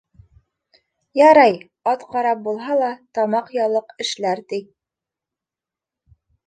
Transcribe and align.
Ярай, 1.19 1.59
ат 1.93 2.07
ҡарап 2.15 2.41
булһа 2.47 2.79
ла 2.81 2.89
тамаҡ 3.19 3.55
яллыҡ 3.61 3.95
эшләр, 4.07 4.43
ти. 4.53 4.65